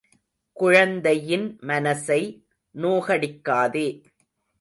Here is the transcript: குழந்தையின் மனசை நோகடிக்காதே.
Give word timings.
குழந்தையின் 0.57 1.59
மனசை 1.61 2.43
நோகடிக்காதே. 2.75 3.85